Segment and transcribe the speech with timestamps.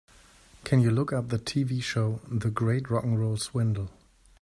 [0.63, 3.91] Can you look up the TV show, The Great Rock 'n' Roll Swindle?